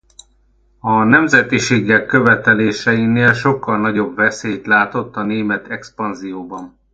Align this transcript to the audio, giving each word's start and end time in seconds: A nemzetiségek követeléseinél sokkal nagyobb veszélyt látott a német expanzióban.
A 0.79 1.03
nemzetiségek 1.03 2.05
követeléseinél 2.05 3.33
sokkal 3.33 3.77
nagyobb 3.77 4.15
veszélyt 4.15 4.65
látott 4.65 5.15
a 5.15 5.23
német 5.23 5.67
expanzióban. 5.67 6.79